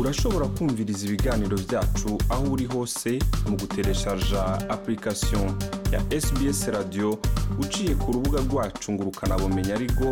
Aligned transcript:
urashobora 0.00 0.46
kumviriza 0.58 1.06
ibiganiro 1.06 1.56
byacu 1.68 2.10
aho 2.32 2.44
uri 2.54 2.64
hose 2.74 3.10
mu 3.48 3.56
gutereshaja 3.60 4.42
application 4.74 5.46
ya 5.92 6.00
sbs 6.20 6.68
radio 6.68 7.18
uciye 7.60 7.94
ku 7.94 8.12
rubuga 8.12 8.38
rwacu 8.48 8.92
ngo 8.92 9.02
ukanabumenya 9.12 9.74
ariko 9.74 10.06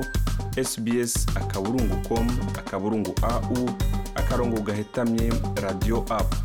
sbs 0.69 1.13
akaburungu 1.37 1.97
com 2.09 2.27
akaburungu 2.61 3.13
au 3.23 3.57
akarongo 4.15 4.61
gahetamye 4.61 5.33
radio 5.63 6.05
apu 6.19 6.37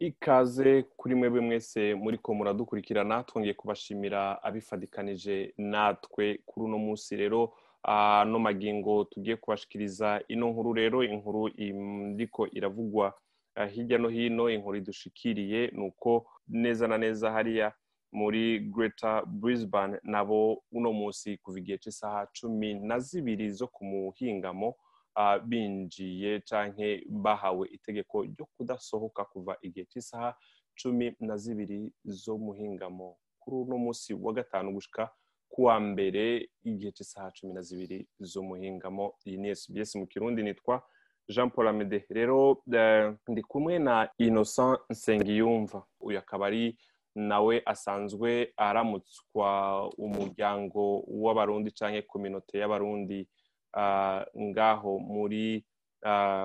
ikaze 0.00 0.82
kuri 0.96 1.14
mwebwe 1.14 1.40
mwese 1.40 1.94
muri 1.94 2.18
ko 2.18 2.34
muradukurikirana 2.34 3.22
twongeye 3.24 3.54
kubashimira 3.54 4.42
abifadikanije 4.42 5.54
natwe 5.58 6.38
kuri 6.46 6.66
uno 6.66 6.78
munsi 6.78 7.16
rero. 7.16 7.52
Ano 7.82 8.38
magingo 8.38 9.04
tugiye 9.04 9.36
kubashikiriza 9.36 10.22
ino 10.28 10.48
nkuru 10.50 10.72
rero 10.72 11.04
inkuru 11.04 11.48
ndiko 12.12 12.46
iravugwa 12.46 13.14
hirya 13.72 13.98
no 13.98 14.08
hino 14.08 14.50
inkuru 14.50 14.76
idushikiriye 14.78 15.70
ni 15.74 15.82
uko 15.86 16.26
neza 16.48 16.88
na 16.88 16.98
neza 16.98 17.30
hariya 17.30 17.72
muri 18.12 18.60
Greater 18.60 19.26
Brisbane 19.26 19.98
nabo 20.02 20.62
uno 20.72 20.92
munsi 20.92 21.36
kuva 21.38 21.58
igihe 21.58 21.78
cy'isaha 21.78 22.26
cumi 22.32 22.74
na 22.74 22.98
zibiri 22.98 23.50
zo 23.50 23.66
ku 23.68 23.84
muhingamo 23.84 24.74
binjiye 25.44 26.40
canke 26.40 27.04
bahawe 27.10 27.68
itegeko 27.68 28.22
ryo 28.24 28.46
kudasohoka 28.56 29.24
kuva 29.24 29.56
igihe 29.62 29.86
cy'isaha 29.90 30.34
cumi 30.82 31.16
na 31.20 31.36
zibiri 31.36 31.92
zo 32.04 32.38
muhingamo. 32.38 33.16
Kuri 33.38 33.56
uno 33.56 33.78
munsi 33.78 34.14
wa 34.14 34.32
gatanu 34.32 34.72
gushika 34.72 35.10
kuwa 35.48 35.80
mbere 35.80 36.48
igihe 36.64 36.92
cy'isaha 36.92 37.30
cumi 37.32 37.52
na 37.54 37.62
zibiri 37.62 38.06
zo 38.20 38.42
muhingamo 38.42 39.14
iyi 39.26 39.36
ni 39.38 39.48
SBS 39.56 39.94
mu 39.96 40.06
kirundi 40.06 40.42
nitwa 40.42 40.82
Jean 41.28 41.50
Paul 41.50 41.68
Amede. 41.68 42.06
Rero 42.10 42.62
ndi 43.28 43.42
kumwe 43.42 43.78
na 43.78 44.08
Innocent 44.18 44.80
Nsengiyumva. 44.90 45.84
Uyu 46.00 46.18
akaba 46.18 46.46
ari 46.46 46.78
nawe 47.14 47.62
asanzwe 47.66 48.52
aramutswa 48.56 49.48
umuryango 49.98 51.04
w'abarundi 51.06 51.70
canke 51.76 52.02
kominote 52.02 52.58
y'abarundi 52.58 53.28
ngaho 54.38 54.98
muri 54.98 55.64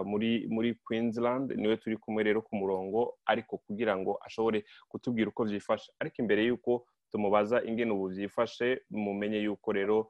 muri 0.05 0.47
muri 0.49 0.75
Queensland. 0.83 1.51
Niwe 1.55 1.77
turi 1.77 1.97
kumwe 1.97 2.23
rero 2.23 2.41
ku 2.41 2.55
murongo 2.55 3.15
ariko 3.25 3.57
kugira 3.57 3.95
ngo 3.97 4.17
ashobore 4.25 4.65
kutubwira 4.89 5.29
uko 5.29 5.45
byifashe. 5.45 5.91
Ariko 5.99 6.15
imbere 6.21 6.43
y'uko 6.45 6.85
tumubaza 7.13 7.61
ingene 7.63 7.91
ubu 7.93 8.09
byifashe 8.09 8.81
mumenye 8.89 9.37
y'uko 9.45 9.69
rero 9.71 10.09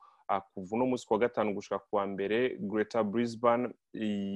kuva 0.54 0.72
uno 0.76 0.86
munsi 0.88 1.04
wa 1.12 1.20
gatanu 1.20 1.52
gushika 1.54 1.80
kuwa 1.80 2.08
mbere 2.08 2.56
Greater 2.60 3.04
Brisbane 3.04 3.70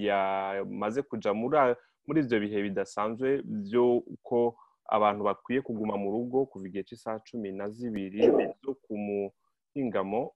yamaze 0.08 1.02
kuja 1.02 1.32
muri 1.34 2.20
ivyo 2.22 2.38
bihe 2.40 2.62
bidasanzwe 2.68 3.42
byo 3.44 4.04
ko 4.24 4.56
abantu 4.90 5.24
bakwiye 5.24 5.62
kuguma 5.64 5.96
mu 5.98 6.12
rugo 6.12 6.46
kuva 6.46 6.68
igihe 6.68 6.84
cy'isaha 6.84 7.20
cumi 7.28 7.52
na 7.52 7.70
zibiri 7.72 8.24
zo 8.64 8.74
ku 8.84 8.94
muhingamo 9.06 10.32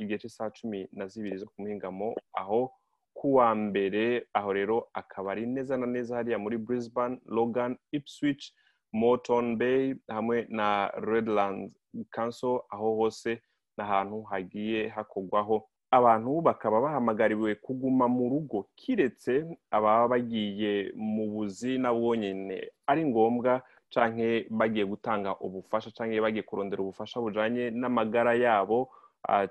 igihe 0.00 0.18
cy'isaha 0.18 0.50
cumi 0.56 0.88
na 0.92 1.04
zibiri 1.06 1.36
zo 1.38 1.46
ku 1.46 1.56
muhingamo 1.62 2.14
aho 2.32 2.72
kuwa 3.14 3.54
mbere 3.54 4.26
aho 4.34 4.52
rero 4.52 4.76
akaba 4.92 5.32
ari 5.32 5.46
neza 5.46 5.76
na 5.76 5.86
neza 5.86 6.16
hariya 6.16 6.38
muri 6.40 6.56
Brisbane 6.58 7.20
Logan 7.28 7.76
Ipswich 7.92 8.52
Moreton 8.94 9.56
Bay 9.58 9.94
hamwe 10.08 10.46
na 10.48 10.86
Redland 11.10 11.72
Council 12.14 12.62
aho 12.70 12.94
hose 12.96 13.42
n'ahantu 13.76 14.22
hagiye 14.30 14.88
hakorwaho 14.88 15.66
abantu 15.90 16.40
bakaba 16.46 16.80
bahamagariwe 16.80 17.54
kuguma 17.54 18.06
mu 18.08 18.24
rugo 18.32 18.66
kiretse 18.78 19.34
ababa 19.70 20.08
bagiye 20.08 20.92
mu 20.96 21.24
buzi 21.32 21.78
nabo 21.78 22.14
nyine 22.16 22.70
ari 22.86 23.02
ngombwa 23.10 23.62
canke 23.92 24.46
bagiye 24.50 24.84
gutanga 24.86 25.30
ubufasha 25.46 25.90
canke 25.96 26.20
bagiye 26.20 26.42
kurondera 26.42 26.82
ubufasha 26.82 27.20
bujanye 27.20 27.70
n'amagara 27.70 28.34
yabo 28.34 28.90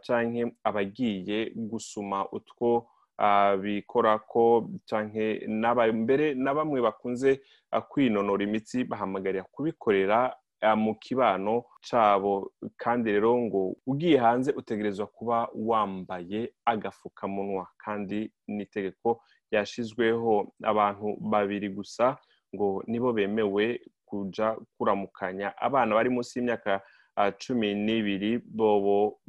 canke 0.08 0.52
abagiye 0.64 1.52
gusuma 1.56 2.28
utwo 2.32 2.88
bikora 3.62 4.20
ko 4.20 4.70
mbere 5.94 6.34
na 6.34 6.54
bamwe 6.54 6.82
bakunze 6.82 7.42
kwinonora 7.90 8.44
imitsi 8.44 8.84
bahamagarira 8.84 9.44
kubikorera 9.52 10.36
mu 10.76 10.96
kibano 10.96 11.64
cabo. 11.90 12.52
Kandi 12.78 13.12
rero 13.12 13.36
ngo 13.38 13.76
ugiye 13.88 14.18
hanze 14.18 14.52
utegerezwa 14.52 15.08
kuba 15.08 15.48
wambaye 15.56 16.54
agafukamunwa. 16.66 17.68
Kandi 17.78 18.32
n'itegeko 18.48 19.20
ryashizweho 19.52 20.54
abantu 20.64 21.18
babiri 21.20 21.70
gusa 21.70 22.18
ngo 22.56 22.84
nibo 22.88 23.14
bemewe 23.14 23.82
kuja 24.06 24.56
kuramukanya. 24.78 25.52
Abana 25.58 25.96
bari 25.96 26.10
munsi 26.10 26.40
y'imyaka 26.40 26.82
cumi 27.38 27.76
n'ibiri 27.76 28.38
bobo 28.46 29.20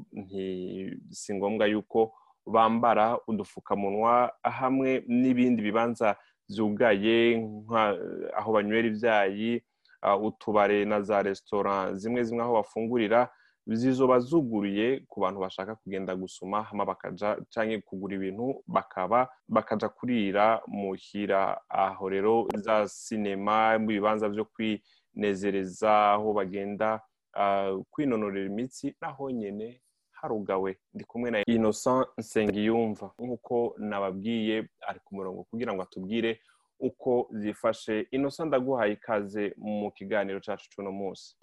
si 1.11 1.35
ngombwa 1.35 1.67
yuko 1.67 2.13
bambara 2.47 3.19
udufukamunwa 3.27 4.33
hamwe 4.43 5.03
n'ibindi 5.09 5.63
bibanza 5.63 6.17
byugaye 6.49 7.41
aho 8.37 8.49
banywera 8.53 8.89
ibyayi 8.89 9.63
utubare 10.23 10.85
na 10.85 11.01
za 11.03 11.23
resitora 11.23 11.95
zimwe 11.97 12.25
zimwe 12.25 12.43
aho 12.45 12.55
bafungurira 12.61 13.29
zizoba 13.67 14.19
zuguriye 14.21 15.01
ku 15.09 15.21
bantu 15.25 15.41
bashaka 15.41 15.73
kugenda 15.75 16.13
gusoma 16.17 16.69
bakaja 16.87 17.37
canke 17.53 17.81
kugura 17.81 18.15
ibintu 18.21 18.61
bakaba 18.69 19.29
bakaja 19.49 19.89
kurira 19.89 20.61
muhira 20.69 21.57
aho 21.69 22.09
rero 22.13 22.45
za 22.61 22.85
sinema 22.89 23.79
mu 23.81 23.87
bibanza 23.89 24.29
vyo 24.29 24.45
kwinezereza 24.53 26.13
aho 26.21 26.33
bagenda 26.37 27.01
kwinonorera 27.91 28.47
imitsi 28.47 28.95
naho 29.01 29.31
nyene 29.31 29.81
harugawe 30.29 30.77
ndi 30.95 31.05
kumwe 31.05 31.31
na 31.31 31.39
Innocent 31.47 32.07
Nsengiyumva. 32.19 33.11
Nk'uko 33.19 33.75
nababwiye 33.79 34.57
ari 34.89 35.01
ku 35.05 35.15
murongo 35.15 35.45
kugira 35.45 35.73
ngo 35.75 35.83
atubwire 35.83 36.41
uko 36.81 37.29
zifashe. 37.31 38.09
Innocent 38.11 38.49
ndaguhaye 38.49 38.93
ikaze 38.93 39.55
mu 39.57 39.91
kiganiro 39.93 40.41
cyacu 40.41 40.69
cy'uno 40.71 40.93
munsi. 40.93 41.37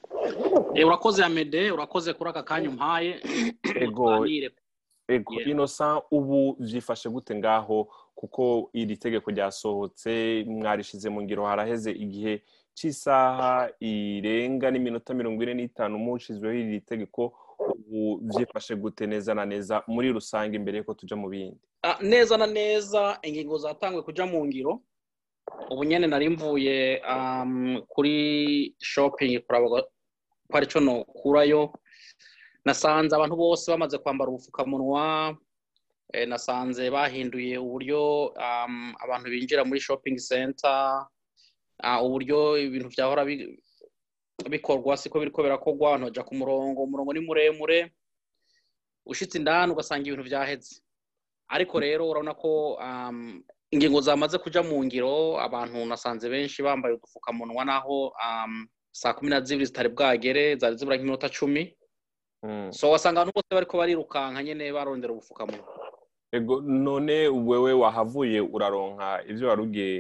Urakoze 0.86 1.24
amede 1.24 1.72
urakoze 1.72 2.14
kuri 2.14 2.30
aka 2.30 2.44
kanya 2.44 2.70
umpaye. 2.70 3.22
Ego 3.75 4.25
ego. 5.08 5.34
Innocent 5.46 6.03
ubu 6.12 6.56
byifashe 6.59 7.09
gute 7.09 7.36
ngaho? 7.36 7.88
Kuko 8.16 8.70
iri 8.74 8.97
tegeko 8.97 9.31
ryasohotse 9.31 10.44
mwarishize 10.47 11.09
mu 11.09 11.22
ngiro 11.22 11.46
haraheze 11.46 11.91
igihe 11.91 12.41
cy'isaha 12.74 13.70
irenga 13.80 14.72
n'iminota 14.72 15.14
mirongo 15.14 15.44
ine 15.44 15.53
n'itanu 15.53 15.97
mushizweho 15.97 16.53
iri 16.56 16.81
tegeko. 16.81 17.34
Ubu 17.70 18.18
byifashe 18.28 18.76
gute 18.76 19.08
neza 19.08 19.34
na 19.34 19.46
neza 19.46 19.84
muri 19.88 20.10
rusange 20.12 20.56
imbere 20.58 20.78
y'uko 20.78 20.94
tujya 20.94 21.18
mu 21.18 21.30
bindi? 21.30 21.60
Neza 22.02 22.38
na 22.38 22.48
neza 22.48 23.20
ingingo 23.24 23.58
zatangwe 23.58 24.02
kujya 24.04 24.26
mu 24.26 24.46
ngiro. 24.46 24.82
Ubu 25.72 25.84
nyine 25.84 26.08
nari 26.08 26.30
mvuye 26.30 27.02
kuri 27.88 28.16
shopingi 28.80 29.40
kuraba 29.46 29.68
ko 30.50 30.54
ari 30.58 30.68
cyo 30.68 30.80
nokurayo. 30.82 31.74
Nasanze 32.66 33.16
abantu 33.16 33.36
bose 33.36 33.72
bamaze 33.72 33.98
kwambara 33.98 34.30
ubupfukamunwa 34.32 35.38
nasanze 36.28 36.90
bahinduye 36.92 37.58
uburyo 37.58 38.34
abantu 39.04 39.30
binjira 39.32 39.64
muri 39.66 39.80
shopingi 39.82 40.20
senta 40.20 41.08
uburyo 42.04 42.58
ibintu 42.62 42.90
byahora 42.94 43.26
bikorwa 44.50 44.97
siko 44.97 45.19
biriko 45.19 45.44
birakorwa 45.44 45.90
abantu 45.90 46.06
bajya 46.07 46.24
ku 46.24 46.34
murongo 46.35 46.84
umurongo 46.84 47.13
ni 47.13 47.19
muremure 47.19 47.91
ushyitse 49.06 49.38
indani 49.38 49.72
ugasanga 49.74 50.06
ibintu 50.07 50.24
byaheze 50.29 50.81
ariko 51.50 51.79
rero 51.79 52.09
urabona 52.09 52.34
ko 52.34 52.79
ingingo 53.72 54.02
zamaze 54.02 54.38
kujya 54.38 54.64
mu 54.64 54.84
ngiro 54.84 55.40
abantu 55.40 55.85
nasanze 55.85 56.29
benshi 56.29 56.64
bambaye 56.64 56.96
udupfukamunwa 56.96 57.66
naho 57.66 58.14
saa 58.91 59.14
kumi 59.14 59.29
na 59.29 59.41
zibiri 59.41 59.66
zitari 59.66 59.90
bwagere 59.90 60.55
zari 60.59 60.76
zibura 60.76 60.97
nk'iminota 60.99 61.29
cumi. 61.32 61.72
So 62.76 62.91
wasanga 62.91 63.22
abantu 63.22 63.35
bose 63.40 63.47
bariko 63.52 63.78
barirukanka 63.78 64.44
nyine 64.44 64.73
barondera 64.73 65.14
ubupfukamunwa. 65.14 65.64
None 66.64 67.28
wewe 67.28 67.73
wahavuye 67.73 68.40
uraronka 68.41 69.23
ibyo 69.28 69.47
wari 69.47 69.61
ugiye 69.61 69.91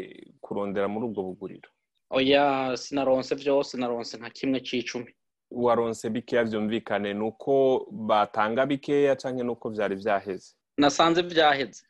kurondera 0.41 0.87
muri 0.87 1.05
ubwo 1.07 1.23
buguriro. 1.23 1.69
Oya 2.11 2.77
sinaronse 2.77 3.35
byose 3.35 3.77
naronse 3.77 4.17
nka 4.17 4.29
kimwe 4.29 4.59
c'icumi 4.59 5.11
waronse 5.51 6.09
bikeya 6.09 6.43
byumvikane 6.43 7.13
ni 7.13 7.23
uko 7.23 7.85
batanga 7.91 8.65
bikeya 8.65 9.15
cyangwa 9.15 9.43
ni 9.43 9.51
uko 9.51 9.69
byari 9.69 9.95
byaheze 9.95 10.49
nasanze 10.77 11.23
byaheze 11.23 11.83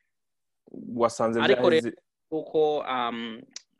wasanze 0.95 1.37
byaheze 1.41 1.91
kuko 2.29 2.83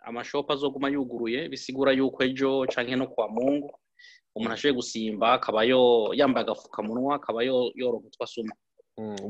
amashopu 0.04 0.52
azoguma 0.54 0.90
yuguruye 0.90 1.50
bisigura 1.50 1.92
yuko 1.92 2.24
ejo 2.24 2.66
canke 2.74 2.96
no 2.96 3.08
kwa 3.08 3.28
mungu 3.30 3.70
umuntu 4.36 4.54
ashoboye 4.54 4.76
gusimba 4.76 5.34
akaba 5.34 5.64
yambaye 6.20 6.44
agapfukamunwa 6.46 7.16
akaba 7.16 7.44
yoronka 7.44 8.08
utwo 8.08 8.24
asuma 8.24 8.54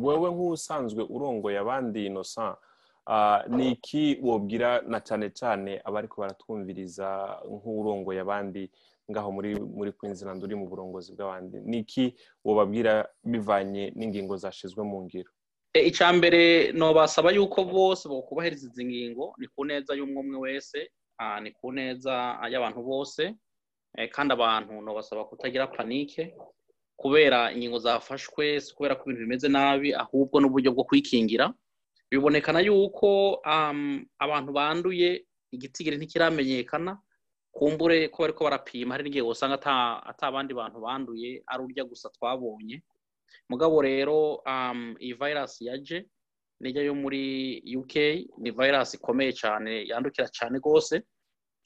wowe 0.03 0.27
nk'usanzwe 0.31 1.01
urongoye 1.09 1.57
abandi 1.59 2.05
inosa 2.05 2.57
ni 3.49 3.71
iki 3.71 4.19
wobwira 4.21 4.81
na 4.87 4.99
cyane 4.99 5.29
cyane 5.29 5.81
abariko 5.83 6.21
baratwumviriza 6.21 7.07
nk'urongoye 7.49 8.19
abandi 8.21 8.71
ngaho 9.11 9.29
muri 9.31 9.51
muri 9.59 9.91
Queensland 9.91 10.43
uri 10.43 10.55
mu 10.55 10.69
burongozi 10.69 11.11
bw'abandi? 11.15 11.57
Ni 11.65 11.77
iki 11.83 12.15
wobabwira 12.45 13.09
bivanye 13.23 13.91
n'ingingo 13.95 14.37
zashizwe 14.37 14.83
mu 14.83 15.03
ngiro? 15.03 15.31
Icya 15.73 16.13
mbere 16.13 16.71
nobasaba 16.71 17.31
yuko 17.31 17.63
bose 17.63 18.03
bakubahiriza 18.09 18.67
izi 18.69 18.83
ngingo 18.85 19.33
ni 19.39 19.47
ku 19.47 19.65
neza 19.65 19.91
y'umwe 19.95 20.19
umwe 20.23 20.37
wese 20.45 20.79
ni 21.43 21.51
ku 21.51 21.71
neza 21.71 22.13
y'abantu 22.51 22.79
bose 22.83 23.23
kandi 24.13 24.31
abantu 24.33 24.73
nobasaba 24.81 25.25
kutagira 25.25 25.67
panike 25.67 26.35
kubera 26.95 27.51
ingingo 27.51 27.79
zafashwe 27.79 28.61
si 28.61 28.71
kubera 28.75 28.95
ko 28.95 29.03
ibintu 29.09 29.21
bimeze 29.25 29.47
nabi 29.49 29.89
ahubwo 29.93 30.39
n'uburyo 30.39 30.71
bwo 30.71 30.83
kwikingira. 30.87 31.51
Bibonekana 32.11 32.59
yuko 32.59 33.39
abantu 34.19 34.51
banduye 34.53 35.25
igitigiri 35.51 35.97
ntikiramenyekana 35.97 36.99
kumbure 37.51 38.07
ko 38.07 38.23
bariko 38.23 38.43
barapima 38.43 38.93
hari 38.95 39.03
n'igihe 39.03 39.23
usanga 39.23 39.57
abandi 40.21 40.53
bantu 40.53 40.77
banduye 40.81 41.43
ari 41.47 41.61
urya 41.63 41.83
gusa 41.83 42.09
twabonye. 42.15 42.83
Mugabo 43.49 43.81
rero 43.81 44.43
iyi 44.99 45.13
virus 45.15 45.61
yaje 45.61 46.07
nijya 46.59 46.83
yo 46.83 46.95
muri 46.95 47.59
uk 47.77 47.93
ni 48.39 48.51
virus 48.51 48.93
ikomeye 48.95 49.31
cyane 49.33 49.87
yandukira 49.87 50.27
cyane 50.31 50.57
rwose. 50.59 51.03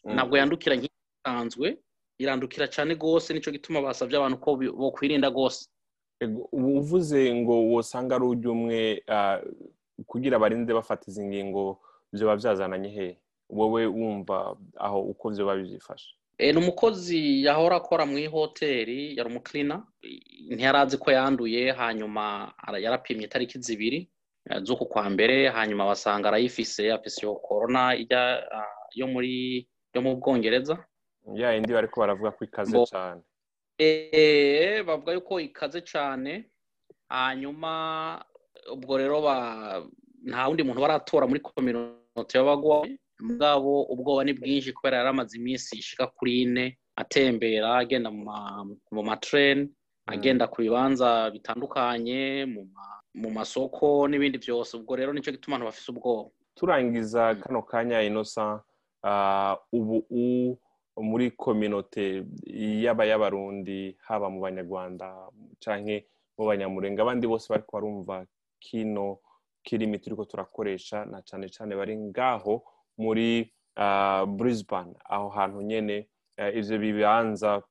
Ntabwo 0.05 0.37
yandukira 0.37 0.75
nk'isanzwe 0.77 1.77
irandukira 2.21 2.65
cyane 2.69 2.93
rwose 2.97 3.33
ni 3.33 3.41
cyo 3.41 3.51
gituma 3.53 3.81
basabye 3.81 4.17
abantu 4.17 4.37
ko 4.41 4.49
bokwirinda 4.57 5.29
rwose. 5.29 5.69
Uvuze 6.53 7.33
ngo 7.33 7.53
wosanga 7.77 8.15
ari 8.17 8.25
ujya 8.25 8.49
umwe 8.51 8.81
kugira 10.07 10.39
barinde 10.39 10.73
bafata 10.73 11.03
izi 11.07 11.25
ngingo 11.25 11.79
byoba 12.13 12.35
byazananye 12.35 12.89
he? 12.89 13.07
Wowe 13.49 13.85
wumva 13.85 14.57
aho 14.77 15.01
uko 15.01 15.29
byoba 15.29 15.55
byifashe 15.55 16.15
ni 16.39 16.57
umukozi 16.57 17.43
yahora 17.45 17.75
akora 17.79 18.03
mu 18.05 18.17
ihoteli 18.19 19.15
yari 19.17 19.29
umukirina 19.29 19.87
ntiyari 20.51 20.77
azi 20.77 20.97
ko 20.97 21.11
yanduye 21.11 21.71
hanyuma 21.71 22.51
yarapimye 22.81 23.25
itariki 23.25 23.59
zibiri 23.61 24.09
z'uku 24.63 24.85
kwa 24.85 25.09
mbere. 25.09 25.47
Hanyuma 25.49 25.85
basanga 25.85 26.27
arayifise 26.27 26.91
afise 26.91 27.21
iyo 27.23 27.35
korona 27.39 27.95
ijya 27.95 28.21
yo 28.93 29.07
muri 29.07 29.63
yo 29.93 30.01
mu 30.01 30.15
bwongereza. 30.19 30.75
Ya 31.33 31.55
indi 31.55 31.73
bariko 31.73 31.99
baravuga 32.01 32.31
ko 32.35 32.43
ikaze 32.45 32.77
cyane 32.91 33.21
bavuga 34.87 35.13
yuko 35.13 35.39
ikaze 35.39 35.81
cyane 35.81 36.51
hanyuma 37.09 37.71
ubwo 38.73 38.97
rero 38.97 39.17
nta 40.25 40.47
wundi 40.47 40.63
muntu 40.63 40.81
baratora 40.81 41.27
muri 41.27 41.39
kominote 41.39 42.33
y'abagwayi 42.37 42.99
mugabo 43.21 43.83
ubwoba 43.93 44.23
ni 44.23 44.33
bwinshi 44.33 44.73
kubera 44.73 44.97
yari 44.97 45.09
amaze 45.09 45.37
iminsi 45.37 45.77
ishika 45.77 46.07
kuri 46.07 46.41
ine 46.41 46.77
atembera 46.95 47.77
agenda 47.77 48.09
mu 48.91 49.01
matreni 49.03 49.69
agenda 50.05 50.47
ku 50.47 50.61
bibanza 50.61 51.29
bitandukanye 51.33 52.45
mu 53.15 53.29
masoko 53.31 54.07
n'ibindi 54.07 54.37
byose. 54.37 54.77
Ubwo 54.77 54.95
rero 54.95 55.13
ni 55.13 55.21
cyo 55.23 55.31
gituma 55.31 55.55
abantu 55.55 55.71
bafite 55.71 55.87
ubwoba. 55.91 56.29
Turangiza 56.55 57.35
kano 57.35 57.61
kanya 57.63 58.01
inosa. 58.03 58.59
Ubu 59.71 60.57
muri 60.97 61.31
kominote 61.31 62.23
yaba 62.83 63.03
y'abarundi 63.05 63.95
haba 64.07 64.29
mu 64.29 64.39
banyarwanda 64.43 65.07
cyangwa 65.63 65.95
mu 66.37 66.43
banyamurenga 66.47 67.01
abandi 67.03 67.27
bose 67.27 67.47
bari 67.51 67.63
barumva 67.71 68.25
kino 68.65 69.19
kirimi 69.65 69.99
turi 70.01 70.15
ko 70.15 70.25
turakoresha 70.25 71.05
na 71.05 71.21
cyane 71.21 71.49
cyane 71.53 71.75
bari 71.75 71.93
ngaho 71.97 72.63
muri 72.97 73.51
Brisbane. 74.37 74.93
Aho 75.09 75.29
hantu 75.29 75.61
nyine 75.61 76.07
ibyo 76.53 76.75
bibanza 76.79 77.61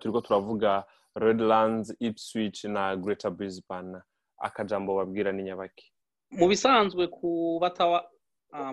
turi 0.00 0.12
ko 0.12 0.20
turavuga 0.20 0.84
Redlands 1.16 1.94
Ipswich 2.00 2.64
na 2.64 2.96
Greater 2.96 3.30
Brisbane. 3.30 3.98
Akajambo 4.38 4.96
babwira 4.96 5.32
ni 5.32 5.42
nyabaki. 5.42 5.92
Mu 6.30 6.48
bisanzwe 6.48 7.08
ku 7.08 7.58
bataba 7.60 8.04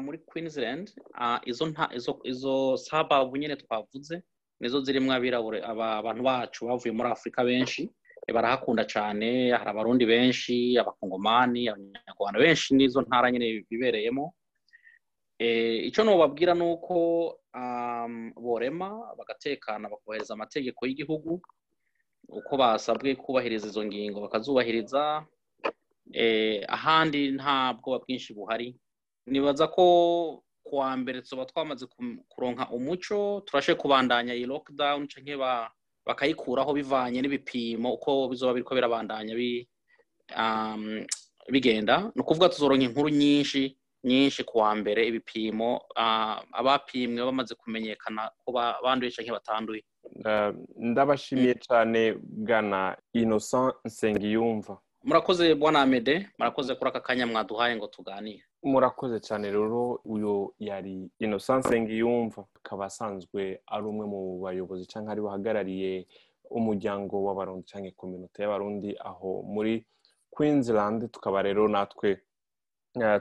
muri 0.02 0.18
Queensland 0.28 0.92
izo 1.46 1.66
nta 1.72 1.90
izo 2.26 2.78
sababu 2.78 3.38
nyine 3.38 3.56
twavuze 3.56 4.24
nizo 4.60 4.82
zirimo 4.84 5.14
abirabure 5.14 5.60
abantu 5.64 6.24
bacu 6.24 6.66
bavuye 6.68 6.92
muri 6.94 7.10
afurika 7.10 7.44
benshi. 7.44 7.90
Barahakunda 8.32 8.86
cyane 8.88 9.52
hari 9.52 9.70
abarundi 9.70 10.06
benshi 10.06 10.78
abakongomani 10.80 11.68
abanyarwanda 11.70 12.40
benshi 12.40 12.76
n'izo 12.76 13.02
ntara 13.04 13.32
nyine 13.32 13.66
bibereyemo. 13.70 14.34
Icyo 15.90 16.04
nubabwira 16.04 16.54
ni 16.56 16.64
uko 16.72 16.96
borema 18.40 18.90
bagatekana 19.18 19.90
bakubahiriza 19.90 20.34
amategeko 20.34 20.86
y'igihugu 20.88 21.42
uko 22.30 22.52
basabwe 22.58 23.16
kubahiriza 23.20 23.68
izo 23.68 23.84
ngingo 23.86 24.22
bakazubahiriza 24.24 25.26
ahandi 26.68 27.32
nta 27.38 27.74
bwoba 27.76 28.00
bwinshi 28.06 28.34
buhari. 28.34 28.76
Nibaza 29.28 29.68
ko 29.68 29.84
kuwa 30.64 30.96
mbere 30.98 31.22
tuba 31.22 31.46
twamaze 31.46 31.86
kuronka 32.32 32.70
umuco 32.72 33.44
turashe 33.46 33.76
kubandanya 33.76 34.34
iyi 34.34 34.46
lockdown 34.48 35.08
cyangwa 35.12 35.72
bakayikuraho 36.06 36.74
bivanye 36.74 37.22
n'ibipimo 37.22 37.94
uko 37.94 38.28
bizoba 38.30 38.54
biriko 38.54 38.76
birabandanya 38.76 39.34
bigenda. 41.50 42.12
Ni 42.16 42.22
ukuvuga 42.22 42.50
tuzoronka 42.50 42.86
inkuru 42.86 43.10
nyinshi 43.10 43.78
nyinshi 44.04 44.44
kuwa 44.44 44.76
mbere 44.76 45.08
ibipimo 45.08 45.82
abapimwe 46.52 47.24
bamaze 47.24 47.56
kumenyekana 47.56 48.32
ko 48.46 48.52
banduye 48.84 49.12
cyangwa 49.12 49.40
batanduye. 49.40 49.84
Ndabashimiye 50.78 51.56
cyane 51.64 52.14
bwana 52.20 52.98
innocent 53.14 53.76
nsengiyumva. 53.86 54.78
Murakoze 55.04 55.56
bwana 55.56 55.82
amede 55.82 56.28
murakoze 56.40 56.76
kuri 56.76 56.90
aka 56.90 57.00
kanya 57.02 57.28
mwaduhaye 57.28 57.76
ngo 57.76 57.88
tuganire. 57.88 58.44
Murakoze 58.64 59.20
cyane 59.20 59.52
rero 59.52 60.00
uyu 60.06 60.54
yari 60.60 61.12
innocent 61.20 61.66
nsengiyumva 61.66 62.46
akaba 62.56 62.86
asanzwe 62.86 63.62
ari 63.68 63.86
umwe 63.86 64.06
mu 64.08 64.40
bayobozi 64.42 64.86
cyangwa 64.88 65.12
ari 65.12 65.22
bahagarariye 65.22 66.08
umuryango 66.50 67.24
w'abarundi 67.26 67.66
cyangwa 67.68 67.92
kominote 67.98 68.42
y'abarundi 68.44 68.96
aho 69.04 69.42
muri 69.44 69.86
queensland. 70.32 71.12
Tukaba 71.12 71.42
rero 71.42 71.68
natwe 71.68 72.22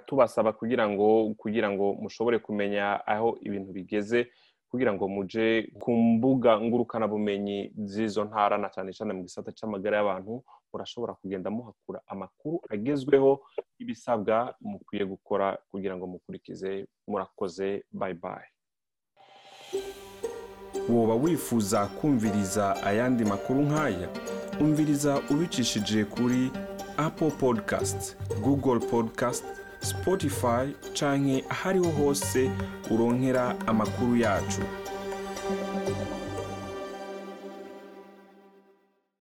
tubasaba 0.07 0.53
kugira 0.53 0.89
ngo 0.89 1.35
kugira 1.35 1.71
ngo 1.71 1.95
mushobore 1.95 2.39
kumenya 2.39 3.07
aho 3.07 3.39
ibintu 3.43 3.73
bigeze 3.73 4.29
kugira 4.71 4.93
ngo 4.95 5.09
muje 5.09 5.73
ku 5.81 5.93
mbuga 5.93 6.61
ngurukanabumenyi 6.61 7.73
z'izo 7.85 8.25
ntara 8.25 8.59
na 8.59 8.69
cyane 8.71 8.93
cyane 8.93 9.13
mu 9.13 9.23
gisata 9.27 9.53
cy'amagara 9.53 9.97
y'abantu 9.99 10.45
murashobora 10.73 11.15
kugenda 11.15 11.51
muhakura 11.51 12.01
amakuru 12.07 12.61
agezweho 12.71 13.41
ibisabwa 13.79 14.55
mukwiye 14.61 15.05
gukora 15.05 15.59
kugira 15.71 15.97
ngo 15.97 16.07
mukurikize 16.07 16.87
murakoze 17.07 17.85
bayi 17.93 18.15
bayi 18.15 18.49
woba 20.89 21.15
wifuza 21.15 21.87
kumviriza 21.87 22.83
ayandi 22.83 23.25
makuru 23.25 23.61
nk'aya 23.63 24.09
umviriza 24.61 25.21
ubicishije 25.31 26.05
kuri 26.05 26.51
apple 26.97 27.31
podcast 27.31 28.17
google 28.45 28.81
podcast 28.81 29.45
spotify 29.81 30.65
canke 30.99 31.45
ahariho 31.51 31.91
hose 31.91 32.51
uronkera 32.91 33.55
amakuru 33.67 34.17
yacu. 34.17 34.63